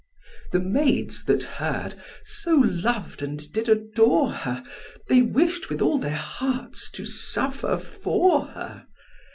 [0.51, 1.93] The maids that heard,
[2.25, 4.63] so lov'd and did adore her,
[5.09, 8.87] They wish'd with all their hearts to suffer for her.